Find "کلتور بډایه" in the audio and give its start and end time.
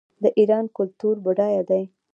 0.77-1.63